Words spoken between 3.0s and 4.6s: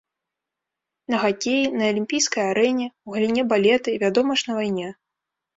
у галіне балета і, вядома ж, на